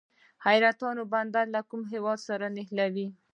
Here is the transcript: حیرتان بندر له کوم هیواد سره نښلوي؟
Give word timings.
حیرتان 0.45 0.97
بندر 1.11 1.45
له 1.55 1.61
کوم 1.69 1.81
هیواد 1.93 2.19
سره 2.27 2.45
نښلوي؟ 2.55 3.07